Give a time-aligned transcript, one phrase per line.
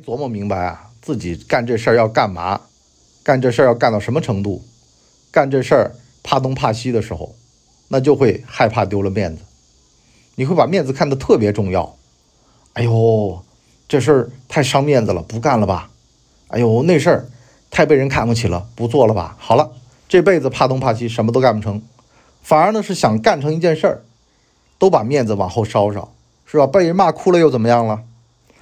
[0.00, 2.60] 琢磨明白啊，自己干这事儿要干嘛，
[3.22, 4.64] 干这事儿要干到什么程度，
[5.30, 7.34] 干这事儿怕东怕西的时候，
[7.88, 9.42] 那就会害怕丢了面子，
[10.36, 11.96] 你会把面子看得特别重要。
[12.72, 13.42] 哎呦，
[13.88, 15.90] 这事儿太伤面子了，不干了吧？
[16.48, 17.28] 哎呦，那事儿
[17.70, 19.36] 太被人看不起了，不做了吧？
[19.38, 19.72] 好了，
[20.08, 21.82] 这辈子怕东怕西，什么都干不成，
[22.42, 24.02] 反而呢是想干成一件事儿，
[24.78, 26.12] 都把面子往后稍稍，
[26.46, 26.66] 是吧？
[26.66, 28.02] 被人骂哭了又怎么样了？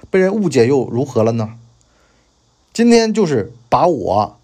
[0.09, 1.51] 被人误解又如何了呢？
[2.73, 4.37] 今天就是把我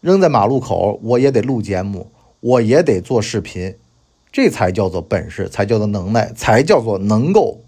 [0.00, 3.74] 扔在马路口，我也得录节目，我也得做视频，
[4.30, 7.60] 这才叫做本事，才叫做能耐，才叫做能够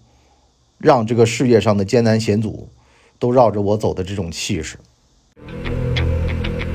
[0.79, 2.69] 让这个事业上的艰难险阻
[3.19, 4.77] 都绕着我走的这种气势。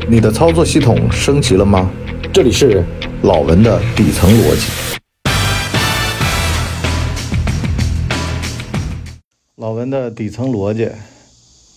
[0.10, 1.90] 你的操作系统升级了吗？
[2.34, 2.84] 这里是
[3.24, 4.85] 老文的底层逻辑。
[9.66, 10.92] 老文的底层逻辑，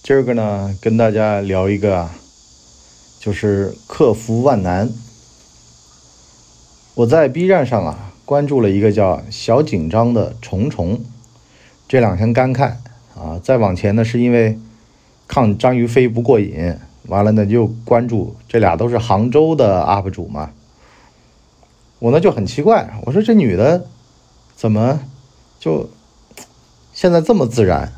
[0.02, 2.14] 今儿个呢，跟大家聊一个啊，
[3.18, 4.90] 就是克服万难。
[6.96, 11.00] 我在 B 站上啊，关注了一个叫小紧张的虫虫，
[11.88, 12.82] 这两天干看
[13.16, 14.58] 啊，再往前呢，是因为
[15.26, 20.50] 看张于飞不过瘾，完了呢就关注这俩都是杭州的 UP 主嘛。
[22.00, 23.86] 我呢就很奇怪，我说这女的
[24.54, 25.00] 怎么
[25.58, 25.88] 就？
[27.00, 27.92] 现在这么自然，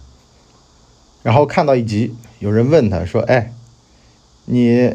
[1.22, 3.50] 然后看到一集，有人问他说：“哎，
[4.44, 4.94] 你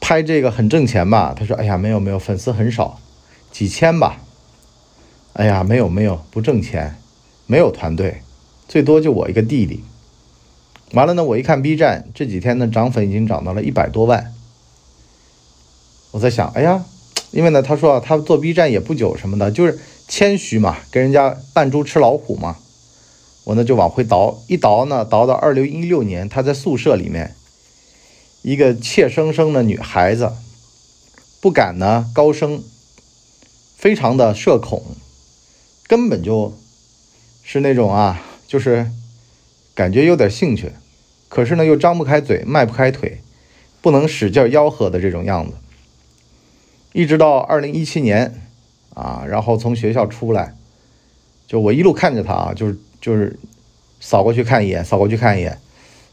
[0.00, 2.98] 拍这个很挣钱吧？”他说：“哎呀，没有没有，粉丝很少，
[3.52, 4.20] 几千吧。
[5.34, 6.96] ”“哎呀，没有没有，不挣钱，
[7.46, 8.22] 没有团队，
[8.66, 9.84] 最多就我一个弟弟。”
[10.90, 14.34] 完了呢，我一看 B 站这几天呢，涨粉已经涨到了一百多万。
[16.10, 16.84] 我在想，哎呀，
[17.30, 22.56] 因为呢，他说啊，他做 B 站也不久什么的，就是谦虚嘛，跟人家扮猪吃老虎嘛。
[23.50, 27.34] 我呢就往回倒，一倒呢，倒到二零一六年，他在宿舍里面，
[28.42, 30.30] 一个怯生生的女孩子，
[31.40, 32.62] 不敢呢高声，
[33.76, 34.84] 非常的社恐，
[35.88, 36.54] 根本就
[37.42, 38.88] 是那种啊，就是
[39.74, 40.70] 感觉有点兴趣，
[41.28, 43.20] 可是呢又张不开嘴，迈不开腿，
[43.80, 45.56] 不能使劲吆喝的这种样子，
[46.92, 48.48] 一直到二零一七年
[48.94, 50.54] 啊，然后从学校出来，
[51.48, 52.78] 就我一路看着他啊，就是。
[53.00, 53.38] 就是
[54.00, 55.58] 扫过去看一眼，扫过去看一眼，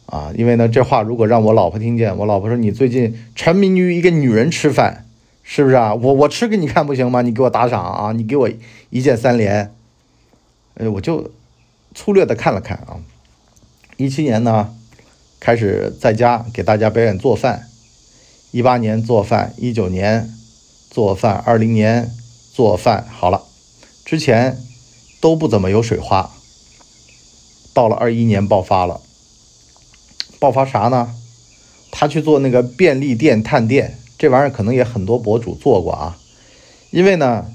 [0.06, 5.06] 啊，因为呢，这话如果让我老婆听见，我老婆说你最近沉迷于一个女人吃饭，
[5.42, 5.96] 是不是啊？
[5.96, 7.22] 我我吃给你看不行吗？
[7.22, 8.12] 你给我打赏啊！
[8.12, 8.50] 你给我
[8.90, 9.74] 一键三连，
[10.76, 11.32] 哎，我就
[11.96, 13.00] 粗略的看了看啊。
[13.96, 14.74] 一七年呢，
[15.40, 17.68] 开始在家给大家表演做饭，
[18.52, 20.30] 一八年做饭，一九年
[20.90, 22.12] 做饭，二零年
[22.54, 23.44] 做饭，好了，
[24.04, 24.58] 之前
[25.22, 26.30] 都不怎么有水花。
[27.78, 29.02] 到了二一年爆发了，
[30.40, 31.14] 爆发啥呢？
[31.92, 36.18] 他去做那个便利店探店，这玩意儿可能也很多博主做过啊。
[36.90, 37.46] 因为呢，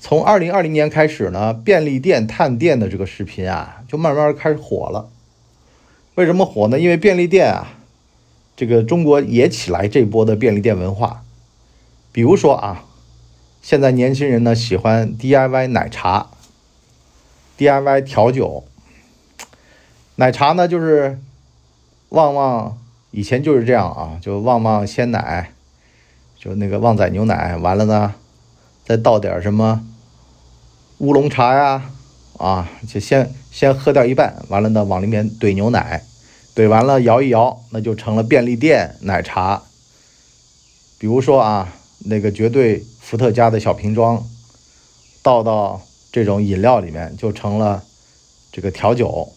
[0.00, 5.10] 从二零二零年开始呢，便利店探店的这个视频啊，就慢慢开始火了。
[6.14, 6.78] 为什么火呢？
[6.78, 7.74] 因为便利店啊，
[8.56, 11.24] 这个中国也起来这波的便利店文化。
[12.12, 12.84] 比如说啊，
[13.60, 16.30] 现在年轻人呢喜欢 DIY 奶茶
[17.58, 18.62] ，DIY 调酒。
[20.16, 21.18] 奶茶呢，就是
[22.10, 22.78] 旺旺
[23.10, 25.52] 以前就是这样啊，就旺旺鲜奶，
[26.38, 28.14] 就那个旺仔牛奶，完了呢，
[28.84, 29.82] 再倒点什么
[30.98, 31.90] 乌龙茶呀，
[32.36, 36.02] 啊，就先先喝掉一半，完了呢，往里面怼牛奶，
[36.54, 39.62] 怼完了摇一摇，那就成了便利店奶茶。
[40.98, 41.72] 比如说啊，
[42.04, 44.22] 那个绝对伏特加的小瓶装，
[45.22, 45.80] 倒到
[46.12, 47.82] 这种饮料里面，就成了
[48.52, 49.32] 这个调酒。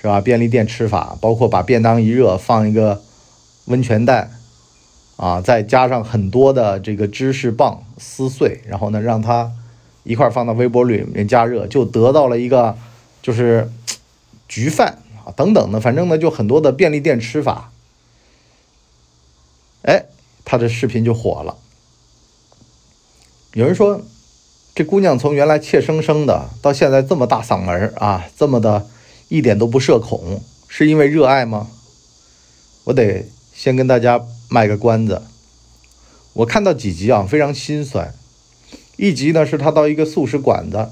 [0.00, 0.18] 是吧？
[0.18, 3.02] 便利店吃法包括把便当一热，放一个
[3.66, 4.30] 温泉蛋，
[5.16, 9.52] 啊，再加上很多的这个芝士棒撕碎，然后呢，让它
[10.04, 12.78] 一块放到微波炉里面加热，就得到了一个
[13.20, 13.70] 就是
[14.48, 17.70] 焗饭啊等等的，反正呢就很多的便利店吃法。
[19.82, 20.06] 哎，
[20.46, 21.58] 他的视频就火了。
[23.52, 24.00] 有人说，
[24.74, 28.86] 这姑娘从原来怯生生的，到现在这么大嗓门啊，这么的。
[29.30, 31.68] 一点都不社恐，是因为热爱吗？
[32.82, 35.22] 我得先跟大家卖个关子。
[36.32, 38.12] 我看到几集啊，非常心酸。
[38.96, 40.90] 一集呢是他到一个素食馆子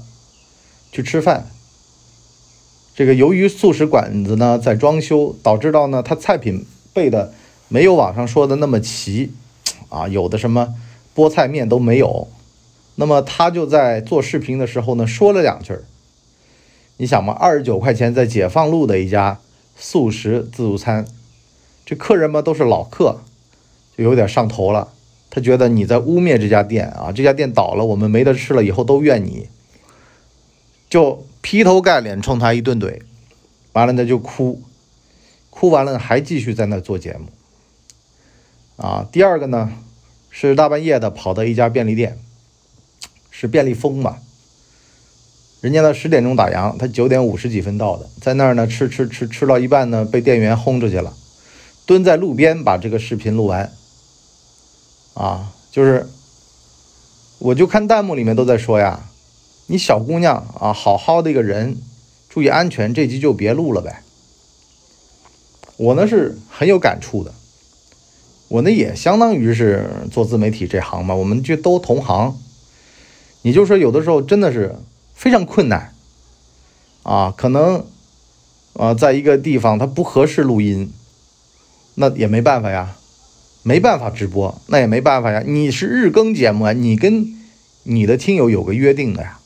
[0.89, 1.51] 去吃饭，
[2.95, 7.33] 这个由于素食馆子呢在装修，导致到呢他菜品备的
[7.67, 9.33] 没有网上说的那么齐
[9.89, 10.75] 啊，有的什么
[11.13, 12.29] 菠菜面都没有。
[12.95, 15.83] 那么他就在做视频的时候呢说了两句儿。
[17.01, 19.39] 你想嘛，二十九块钱在解放路的一家
[19.77, 21.07] 素食自助餐，
[21.85, 23.21] 这客人嘛都是老客，
[23.97, 24.89] 就有点上头了。
[25.29, 29.47] 他觉得你在污蔑这家店啊，这家店倒了，我们没得吃了，以后都怨你，
[30.89, 32.99] 就劈头盖脸冲他一顿怼，
[33.71, 34.61] 完了呢就哭，
[35.49, 37.27] 哭完了还继续在那做节目。
[38.75, 39.71] 啊，第二个呢
[40.29, 42.19] 是大半夜的跑到一家便利店，
[43.31, 44.17] 是便利蜂嘛。
[45.61, 51.13] 人家呢十点钟打烊，他九点五十几分到的，在那儿呢吃吃吃吃到一半呢，被店员轰出去了，
[51.85, 53.69] 蹲在路边把这个视频录完。
[55.15, 56.07] 啊，就是，
[57.39, 59.09] 我就看弹幕里面都在说呀，
[59.67, 61.75] 你小姑娘啊，好好的一个人，
[62.29, 64.01] 注意安全，这集就别录了呗。
[65.75, 67.33] 我呢是很有感触的，
[68.47, 72.39] 我呢也相当于是做自媒体这行嘛，我们就都同行。
[73.41, 74.73] 你就说有的时候真的是。
[75.19, 75.93] 非常困难，
[77.03, 77.85] 啊，可能，
[78.71, 80.93] 啊，在一个地方它不合适录音，
[81.95, 82.95] 那也没办法呀，
[83.61, 85.43] 没办法直播，那也没办法呀。
[85.45, 87.35] 你是日更节目啊，你跟
[87.83, 89.41] 你的听友有个约定的呀。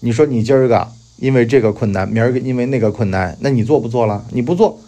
[0.00, 4.26] 你说你今儿个因为这个困难，明儿个因为那个困难，那你做不做了？
[4.32, 4.80] 你不做，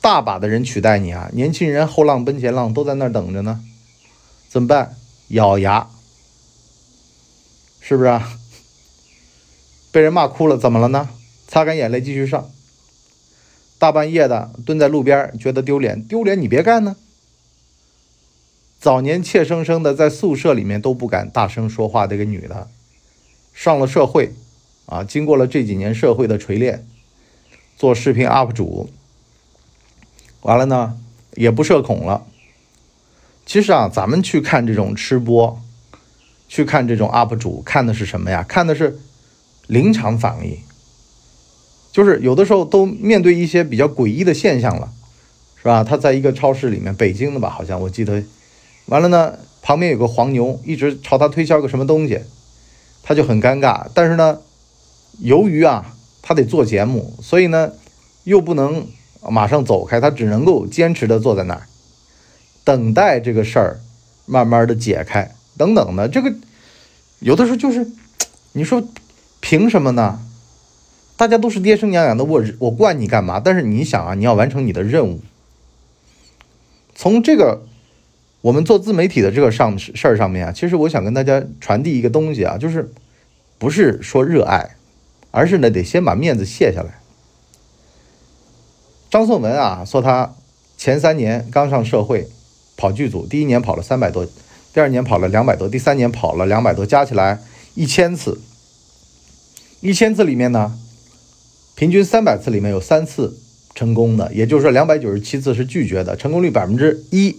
[0.00, 1.30] 大把的人取代你啊！
[1.32, 3.60] 年轻人后浪奔前浪都在那儿等着呢，
[4.48, 4.96] 怎么办？
[5.28, 5.86] 咬牙，
[7.80, 8.32] 是不是啊？
[9.98, 11.08] 被人骂哭了，怎么了呢？
[11.48, 12.48] 擦干眼泪继续上。
[13.80, 16.94] 大半夜的蹲在路边，觉得丢脸，丢脸你别干呢。
[18.78, 22.68] 早年怯生生的在宿舍里面都不敢大声说话的一个女的，
[23.52, 24.32] 上了社会，
[24.86, 26.86] 啊，经过了这几年社会的锤炼，
[27.76, 28.88] 做视频 UP 主，
[30.42, 30.96] 完了呢
[31.34, 32.24] 也不社恐了。
[33.44, 35.60] 其实啊，咱们去看这种吃播，
[36.46, 38.44] 去看这种 UP 主，看的是什么呀？
[38.44, 39.00] 看的是。
[39.68, 40.58] 临场反应，
[41.92, 44.90] 就是有的时候都面对一些比较诡异的现象了，
[45.60, 45.84] 是吧？
[45.84, 48.22] 他在一个超市里面，北京的吧，好像我记得，
[48.86, 52.20] 完了呢，旁边有个黄牛一直朝他推销个什么东西，
[53.02, 53.86] 他就很尴尬。
[53.92, 54.40] 但是呢，
[55.18, 57.72] 由于啊，他得做节目，所以呢，
[58.24, 58.86] 又不能
[59.28, 61.66] 马上走开，他只能够坚持的坐在那儿，
[62.64, 63.80] 等待这个事儿
[64.24, 66.08] 慢慢的解开，等等的。
[66.08, 66.32] 这个
[67.18, 67.86] 有的时候就是，
[68.52, 68.82] 你说。
[69.48, 70.20] 凭什么呢？
[71.16, 73.40] 大家都是爹生娘养的，我我惯你干嘛？
[73.40, 75.22] 但是你想啊，你要完成你的任务。
[76.94, 77.62] 从这个
[78.42, 82.92] 我们做自媒体的这个上事儿上面啊，其实我想跟大家传递一个东西啊，就是
[83.56, 84.76] 不是说热爱，
[85.30, 87.00] 而是呢得先把面子卸下来。
[89.10, 90.34] 张颂文啊，说他
[90.76, 92.28] 前三年刚上社会，
[92.76, 94.26] 跑剧组，第一年跑了三百多，
[94.74, 97.40] 第二年跑了两百多，第三年跑了两百多，加起来
[97.74, 98.38] 一千次。
[99.80, 100.76] 一千次里面呢，
[101.76, 103.38] 平均三百次里面有三次
[103.74, 107.36] 成功的，也就是说两百九十七次是拒绝的，成功率百分之一。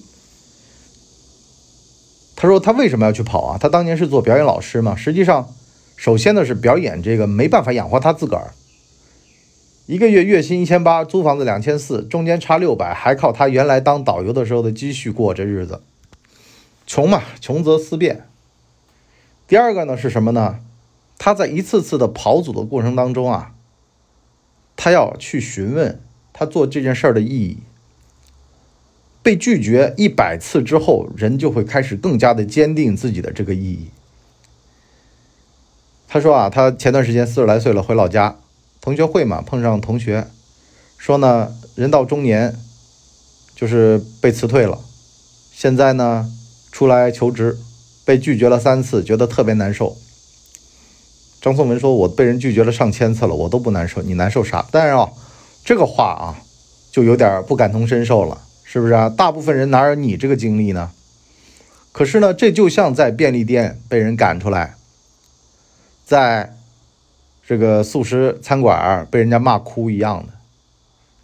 [2.37, 3.57] 他说他为什么要去跑啊？
[3.59, 4.95] 他当年是做表演老师嘛。
[4.95, 5.53] 实际上，
[5.97, 8.53] 首先呢是表演这个没办法养活他自个儿，
[9.85, 15.81] 一个月月薪一千八，租房子两千四，中间差六百，还靠他原来当导游的时候的积蓄过这日子，
[16.87, 18.23] 穷嘛，穷则思变。
[19.45, 20.59] 第二个呢是什么呢？
[21.19, 23.53] 他在一次次的跑组的过程当中啊，
[24.75, 26.01] 他要去询问
[26.33, 27.59] 他做这件事儿的意义。
[29.21, 33.89] 被拒绝一百次之后，人就会开始更加的坚定自己的这个意义。
[36.07, 38.37] 他说啊，他前段时间四十来岁了，回老家
[38.79, 40.25] 同学会嘛，碰上同学
[40.97, 42.57] 说呢，人到中年
[43.53, 44.79] 就是被辞退了，
[45.51, 46.31] 现在呢
[46.71, 47.59] 出来求职，
[48.05, 49.97] 被拒绝了三次，觉得特别难受。
[51.41, 54.65] 张颂文说：“我被人拒绝了上千次了，我都不难受，你难受啥？
[54.71, 55.09] 但是啊，
[55.63, 56.35] 这个话啊，
[56.91, 59.07] 就有点不感同身受了，是不是啊？
[59.07, 60.91] 大部分人哪有你这个经历呢？
[61.93, 64.75] 可是呢，这就像在便利店被人赶出来，
[66.05, 66.53] 在
[67.47, 70.33] 这个素食餐馆被人家骂哭一样的。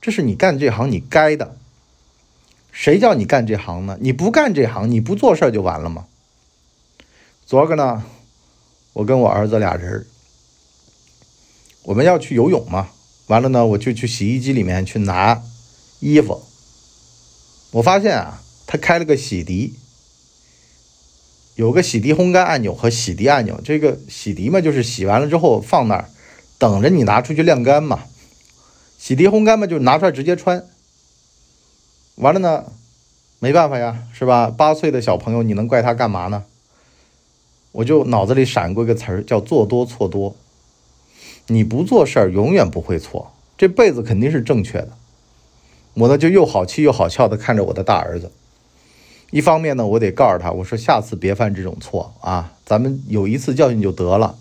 [0.02, 1.56] 这是你干这行你该的。
[2.72, 3.98] 谁叫你干这行呢？
[4.00, 6.06] 你不干这行，你不做事就完了吗？
[7.46, 8.02] 昨个呢？”
[8.96, 10.08] 我跟我儿子俩人
[11.84, 12.90] 我们要去游泳嘛，
[13.28, 15.44] 完了呢，我就去洗衣机里面去拿
[16.00, 16.42] 衣服。
[17.72, 19.72] 我发现啊，他开了个洗涤，
[21.56, 23.60] 有个洗涤烘干按钮和洗涤按钮。
[23.62, 26.10] 这个洗涤嘛，就是洗完了之后放那儿，
[26.58, 28.06] 等着你拿出去晾干嘛。
[28.98, 30.66] 洗涤烘干嘛，就拿出来直接穿。
[32.16, 32.72] 完了呢，
[33.40, 34.50] 没办法呀，是吧？
[34.50, 36.46] 八岁的小朋友，你能怪他干嘛呢？
[37.76, 40.34] 我就脑子里闪过一个词儿，叫做多错多。
[41.48, 44.90] 你不做事儿，永远不会错，这辈子肯定是正确的。
[45.94, 48.32] 我呢就又好气又好笑的看着我的大儿子。
[49.30, 54.38] 一方面呢，我得告诉他，我说下次别犯这种错啊，咱们有一次教训就得了。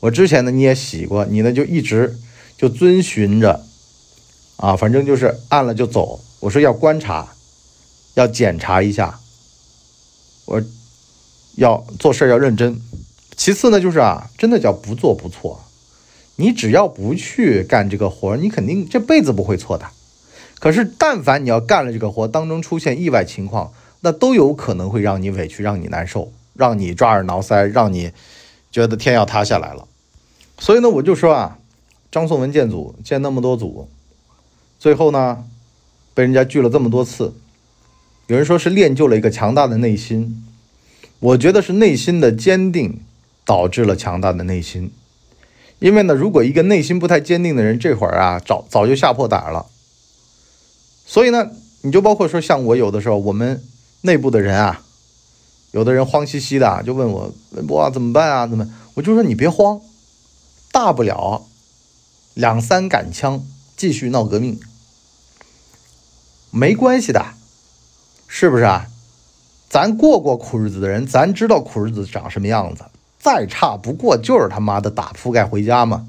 [0.00, 2.18] 我之前呢你也洗过，你呢就一直
[2.58, 3.64] 就遵循着，
[4.58, 6.20] 啊，反正就是按了就走。
[6.40, 7.28] 我说要观察，
[8.14, 9.18] 要检查一下，
[10.44, 10.62] 我
[11.56, 12.80] 要做事要认真。
[13.36, 15.62] 其次呢，就是啊，真的叫不做不错。
[16.36, 19.86] 你只要不去干这个活，你肯定这辈子不会错的。
[20.60, 23.72] 可是但凡你要干了这个活，当中出现意外情况。
[24.02, 28.12] 那都有可能会让你委屈，让你难受，让你抓耳挠腮，让你
[28.70, 29.88] 觉得天要塌下来了。
[30.58, 31.58] 所以呢，我就说啊，
[32.12, 33.88] 张颂文建组建那么多组，
[34.78, 35.44] 最后呢，
[36.14, 37.34] 被人家拒了这么多次。
[38.28, 40.45] 有人说是练就了一个强大的内心，
[41.20, 43.00] 我觉得是内心的坚定
[43.44, 44.90] 导致了强大的内心。
[45.78, 49.66] 因为呢，如果一个内心不太坚定的人，这会儿啊，早早就吓破胆了。
[51.06, 51.50] 所以呢，
[51.82, 53.62] 你就包括说像我有的时候，我们。
[54.02, 54.82] 内部的人啊，
[55.72, 58.46] 有的人慌兮兮的就问我文博怎么办啊？
[58.46, 58.72] 怎么？
[58.94, 59.80] 我就说你别慌，
[60.70, 61.44] 大不了
[62.34, 63.44] 两三杆枪
[63.76, 64.60] 继续闹革命，
[66.52, 67.34] 没关系的，
[68.28, 68.86] 是不是啊？
[69.68, 72.84] 咱过过苦日子的人，咱知道苦日子长什么样子，
[73.18, 76.06] 再差不过就是他妈的打铺盖回家嘛，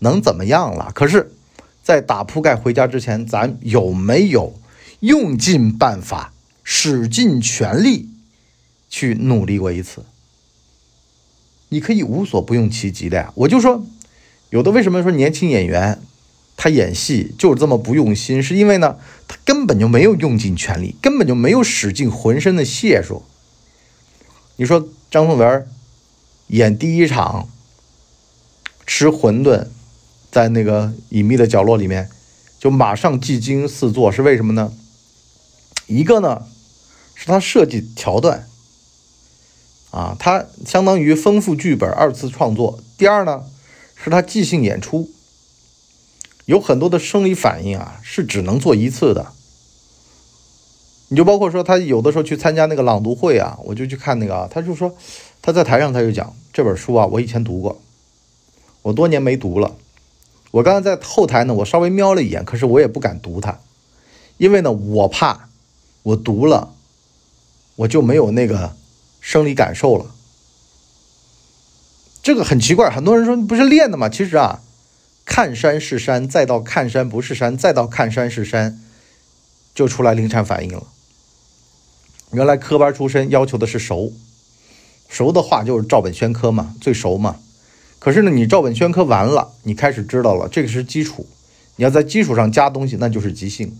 [0.00, 0.90] 能怎么样了？
[0.94, 1.32] 可是，
[1.82, 4.54] 在打铺盖回家之前，咱有没有
[5.00, 6.32] 用尽办法？
[6.64, 8.08] 使尽全力
[8.88, 10.04] 去努力过一次，
[11.70, 13.32] 你可以无所不用其极的呀。
[13.34, 13.84] 我就说，
[14.50, 16.00] 有的为什么说年轻演员
[16.56, 18.42] 他演戏就是这么不用心？
[18.42, 23.24] 是因为呢，他根本就没有用尽全力，根本就没有使尽浑身的解数。
[24.56, 25.66] 你说张颂文
[26.48, 27.48] 演第一场
[28.86, 29.66] 吃馄饨，
[30.30, 32.08] 在那个隐秘的角落里面，
[32.58, 34.72] 就马上技惊四座，是为什么呢？
[35.86, 36.46] 一个呢？
[37.14, 38.48] 是他设计桥段，
[39.90, 42.80] 啊，他相当于丰富剧本二次创作。
[42.98, 43.44] 第二呢，
[43.94, 45.08] 是他即兴演出，
[46.46, 49.32] 有很多的生理反应啊，是只能做一次的。
[51.08, 54.94] 你就包括说他有的时候去参加那个朗读会啊，我就去看那个啊，他就说
[55.40, 57.80] 他在台上他就讲这本书啊，我以前读过，
[58.82, 59.76] 我多年没读了。
[60.50, 63.58] 我刚才在后台呢，我稍微瞄了一眼，可是我也不敢读它，
[64.36, 65.48] 因为呢，我怕
[66.02, 66.74] 我读了。
[67.74, 68.76] 我就没有那个
[69.18, 70.04] 生理感受了，
[72.22, 72.90] 这个很奇怪。
[72.90, 74.10] 很多人说不是练的吗？
[74.10, 74.60] 其实啊，
[75.24, 78.80] 看山是山，再到看山不是山，再到看山是山，
[79.74, 80.86] 就出来临场反应了。
[82.32, 84.12] 原来科班出身要求的是熟，
[85.08, 87.36] 熟的话就是照本宣科嘛，最熟嘛。
[87.98, 91.26] 可是呢，你照本宣科完了，你开始知道了，这个是基础，
[91.76, 93.76] 你要在基础上加东西，那就是即兴。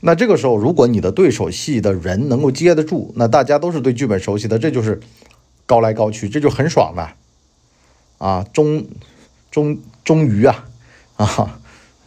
[0.00, 5.00] 那这个时候，如果你的对手戏的人能够接得住，那大家都是对剧本熟悉的，这就是
[5.66, 7.10] 高来高去，这就很爽的
[8.18, 8.46] 啊！
[8.52, 8.86] 中
[9.58, 10.64] 钟钟于啊
[11.16, 11.58] 啊，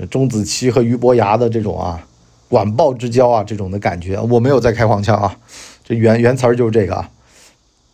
[0.10, 2.08] 钟子期和俞伯牙的这种啊
[2.48, 5.38] 管鲍之交啊，这种的感觉，我没有在开黄腔啊，
[5.84, 7.10] 这原原词儿就是这个啊，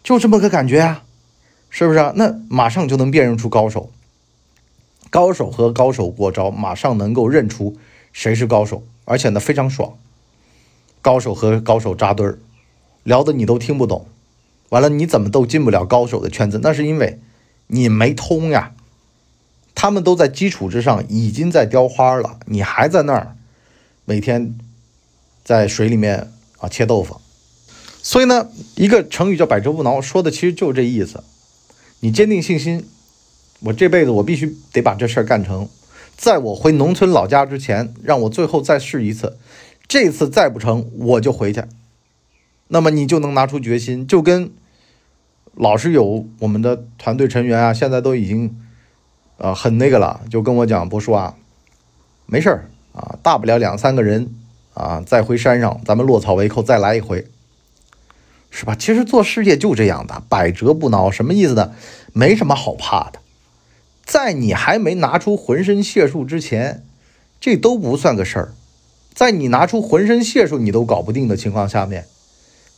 [0.03, 1.03] 就这么个感觉啊，
[1.71, 2.13] 是不是啊？
[2.15, 3.89] 那马上就能辨认出高手，
[5.09, 7.75] 高手和高手过招，马上能够认出
[8.13, 8.83] 谁是高手。
[9.05, 9.93] 而且呢，非常爽。
[11.01, 12.37] 高手和高手扎堆儿，
[13.03, 14.05] 聊的你都听不懂。
[14.69, 16.59] 完了，你怎么都进不了高手的圈子？
[16.61, 17.19] 那是因为
[17.67, 18.73] 你没通呀。
[19.79, 23.35] 他们都在基础之上已经在雕花了，你还在那儿
[24.05, 24.57] 每天
[25.43, 27.21] 在水里面啊切豆腐。
[28.01, 31.23] 所以呢，一个成语叫百折不挠，说的其实就是这意思。
[31.99, 32.87] 你坚定信心，
[33.59, 35.69] 我这辈子我必须得把这事儿干成。
[36.15, 39.37] 在我回农村老家之前，让我最后再试一次，
[39.87, 41.63] 这次再不成我就回去。
[42.69, 44.49] 那么你就能拿出决心，就跟
[45.53, 48.59] 老是有我们的团队成员啊，现在都已经
[49.37, 51.35] 呃很那个了，就跟我讲博叔啊，
[52.25, 54.33] 没事儿啊，大不了两三个人
[54.73, 57.27] 啊，再回山上，咱们落草为寇，再来一回，
[58.49, 58.75] 是吧？
[58.75, 61.73] 其实做事业就这样的，百折不挠，什么意思呢？
[62.13, 63.19] 没什么好怕的。
[64.05, 66.83] 在你还没拿出浑身解数之前，
[67.39, 68.53] 这都不算个事儿。
[69.13, 72.05] 在你拿出浑身解数你都搞不定的情况下面，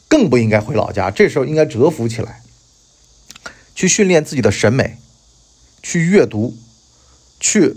[0.07, 1.11] 更不应该回老家。
[1.11, 2.41] 这时候应该蛰伏起来，
[3.75, 4.97] 去训练自己的审美，
[5.81, 6.55] 去阅读，
[7.39, 7.75] 去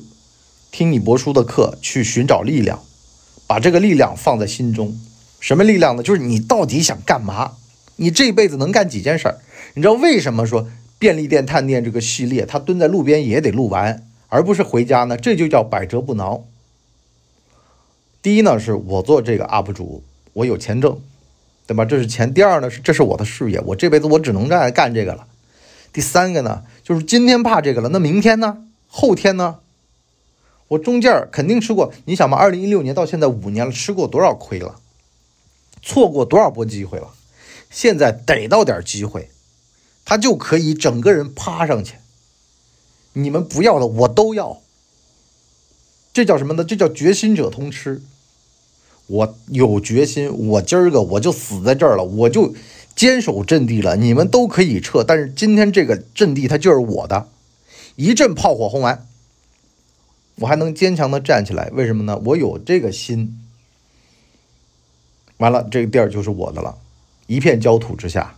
[0.71, 2.83] 听你博书的课，去寻找力量，
[3.47, 4.99] 把这个力量放在心中。
[5.41, 6.03] 什么力量呢？
[6.03, 7.53] 就是你到底想干嘛？
[7.97, 9.39] 你这辈子能干几件事儿？
[9.75, 10.69] 你知道为什么说？
[10.99, 15.17] 便利店探店这个系列，他蹲在路边也得录完，而不是回家呢。
[15.17, 16.45] 这就叫百折不挠。
[18.23, 21.01] 第一呢，是我做这个 UP 主，我有钱挣，
[21.67, 21.85] 对吧？
[21.85, 22.33] 这是钱。
[22.33, 25.27] 第二呢，是这是我的事业，我这辈子我只能干干这个了。
[25.93, 28.65] 第三个呢，就是今天怕这个了，那明天呢？
[28.89, 29.61] 后天呢？
[30.69, 31.93] 我中间肯定吃过。
[32.07, 34.81] 你想嘛，二零一六年到现在五年了，吃过多少亏了？
[35.83, 37.09] 错过多少波机会了？
[37.71, 39.31] 现在逮到点机会，
[40.05, 41.97] 他就可以整个人趴上去。
[43.15, 44.61] 你们不要的，我都要。
[46.13, 46.65] 这叫什么呢？
[46.65, 48.03] 这叫决心者通吃。
[49.07, 52.55] 我有决心，我今儿个我就死在这儿了，我就
[53.03, 53.97] 坚守阵地了。
[53.97, 57.27] 你们都可以撤，但是今天这个阵地它就是我的。
[57.97, 59.09] 一阵炮火轰完，
[60.37, 61.69] 我还能坚强的站起来。
[61.73, 62.23] 为什么呢？
[62.27, 63.41] 我有这个心。
[65.39, 66.79] 完了，这个地儿就是我的了。
[67.27, 68.37] 一片焦土之下，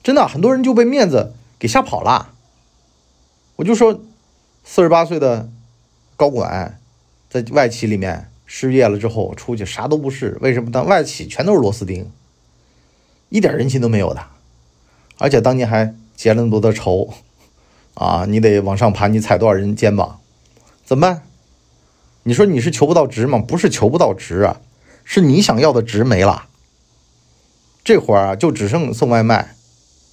[0.00, 2.34] 真的很多人就被面子给吓跑了。
[3.56, 4.00] 我就说，
[4.62, 5.50] 四十八岁的
[6.14, 6.80] 高管
[7.28, 10.70] 在外企里面失业了之后出去啥都不是，为什么？
[10.70, 12.08] 当外企全都是螺丝钉，
[13.28, 14.22] 一点人情都没有的，
[15.18, 17.12] 而且当年还结了那么多的仇
[17.94, 18.24] 啊！
[18.26, 20.20] 你得往上爬，你踩多少人肩膀？
[20.84, 21.22] 怎么办？
[22.22, 23.38] 你说你是求不到职吗？
[23.38, 24.60] 不是求不到职啊，
[25.04, 26.46] 是你想要的职没了。
[27.84, 29.54] 这会儿，就只剩送外卖、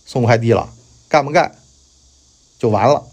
[0.06, 0.70] 送快递了，
[1.10, 1.56] 干不干
[2.58, 3.06] 就完了。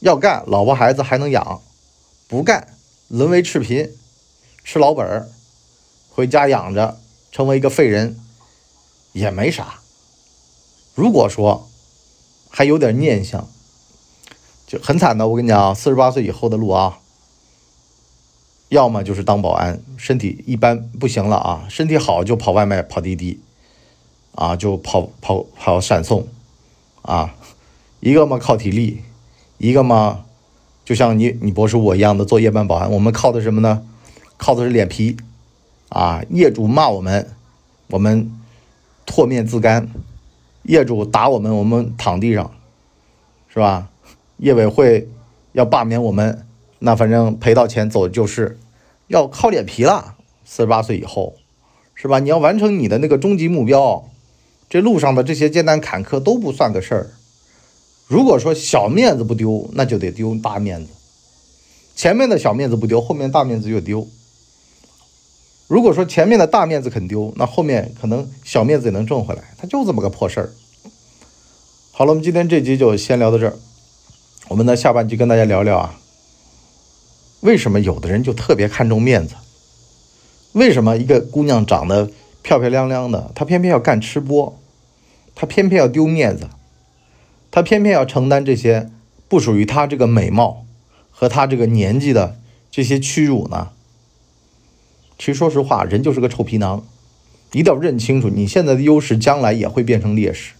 [0.00, 1.60] 要干，老婆孩子还能养；
[2.28, 2.68] 不干，
[3.08, 3.90] 沦为赤贫，
[4.64, 5.28] 吃老本儿，
[6.10, 6.98] 回家养着，
[7.30, 8.18] 成为一个废人，
[9.12, 9.74] 也没啥。
[10.94, 11.68] 如果说
[12.50, 13.48] 还有点念想，
[14.66, 15.28] 就很惨的。
[15.28, 16.98] 我跟你讲，四十八岁以后的路啊，
[18.68, 23.40] 要么就是当保安，身体一般不行了啊，身体好就跑外卖、跑滴滴。
[24.34, 26.26] 啊，就跑跑跑闪送，
[27.02, 27.34] 啊，
[28.00, 29.02] 一个嘛靠体力，
[29.58, 30.24] 一个嘛，
[30.86, 33.86] 就像你你博士我一样的做夜班保安，我们靠的是什么呢？
[34.38, 35.18] 靠的是脸皮，
[35.90, 37.36] 啊，业主骂我们，
[37.88, 38.32] 我们
[39.06, 39.86] 唾面自干；
[40.62, 42.52] 业主打我们，我们躺地上，
[43.48, 43.88] 是吧？
[44.38, 45.08] 业委会
[45.52, 46.46] 要罢免我们，
[46.80, 48.58] 那反正赔到钱走就是，
[49.08, 50.16] 要靠脸皮了。
[50.44, 51.34] 四十八岁以后，
[51.94, 52.18] 是吧？
[52.18, 54.08] 你要完成你的那个终极目标。
[54.68, 57.10] 这路上的这些艰难坎坷都不算个事儿。
[58.06, 60.92] 如果说小面子不丢，那就得丢大面子。
[61.94, 64.06] 前面的小面子不丢，后面大面子就丢。
[65.72, 69.42] 如果说前面的大面子肯丢，那后面可能小面子也能挣回来。
[69.56, 70.52] 他就这么个破事儿。
[71.92, 73.56] 好了，我们今天这集就先聊到这儿。
[74.48, 75.98] 我们呢下半集跟大家聊聊啊，
[77.40, 79.34] 为什么有的人就特别看重面子？
[80.52, 82.10] 为什么一个姑娘长得
[82.42, 84.60] 漂漂亮亮的，她偏偏要干吃播？
[85.34, 86.50] 她偏偏要丢面子，
[87.50, 88.90] 她偏偏要承担这些
[89.26, 90.66] 不属于她这个美貌
[91.10, 92.36] 和她这个年纪的
[92.70, 93.70] 这些屈辱呢？
[95.22, 96.84] 其实说实话，人就是个臭皮囊，
[97.52, 100.54] 一定要认清楚，你现在的优势将来也会变成劣势，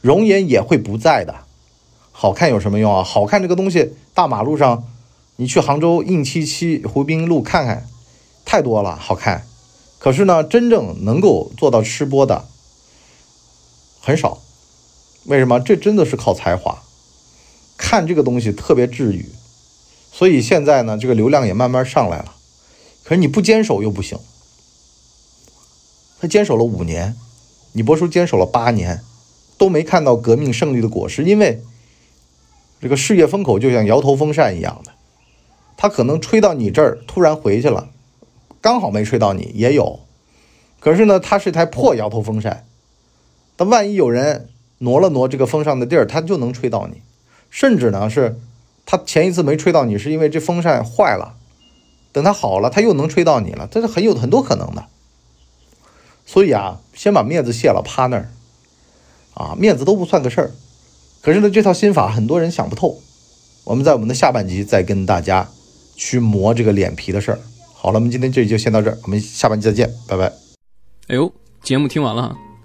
[0.00, 1.34] 容颜也会不在的。
[2.10, 3.04] 好看有什么用啊？
[3.04, 4.88] 好看这个东西，大马路上，
[5.36, 7.86] 你去杭州硬七七湖滨路看看，
[8.46, 9.44] 太多了，好看。
[9.98, 12.46] 可是呢，真正能够做到吃播的。
[14.00, 14.38] 很少，
[15.26, 15.60] 为什么？
[15.60, 16.82] 这真的是靠才华，
[17.76, 19.26] 看这个东西特别治愈，
[20.10, 22.36] 所以现在呢，这个流量也慢慢上来了。
[23.10, 24.16] 可是你不坚守又不行。
[26.20, 27.16] 他坚守了五年，
[27.72, 29.00] 你波叔坚守了八年，
[29.58, 31.60] 都没看到革命胜利的果实，因为
[32.80, 34.92] 这个事业风口就像摇头风扇一样的，
[35.76, 37.88] 他可能吹到你这儿，突然回去了，
[38.60, 39.98] 刚好没吹到你，也有。
[40.78, 42.64] 可是呢，它是一台破摇头风扇。
[43.56, 47.02] 但万一有人挪了挪这个风扇的地儿，它就能吹到你。
[47.50, 48.38] 甚至呢，是
[48.86, 51.38] 它前一次没吹到你，是因为这风扇坏了。
[52.12, 53.68] 等他好了，他又能吹到你了。
[53.70, 54.86] 这是很有很多可能的。
[56.26, 58.30] 所以啊，先把面子卸了，趴那儿
[59.34, 60.50] 啊，面子都不算个事儿。
[61.22, 63.00] 可是呢，这套心法很多人想不透。
[63.64, 65.48] 我们在我们的下半集再跟大家
[65.96, 67.38] 去磨这个脸皮的事儿。
[67.74, 70.32] 好了，我们今天这就先到这儿，我们下半集再见，拜拜。
[71.08, 72.49] 哎呦，节目听完了。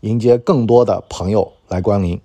[0.00, 2.20] 迎接更多的朋友来光临。